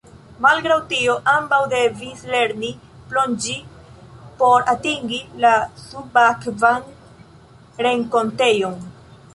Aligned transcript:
Malgraŭ 0.43 0.75
tio, 0.93 1.15
ambaŭ 1.33 1.59
devis 1.73 2.23
lerni 2.31 2.71
plonĝi 3.11 3.55
por 4.41 4.67
atingi 4.75 5.21
la 5.45 5.53
subakvan 5.85 6.91
renkontejon. 7.89 8.83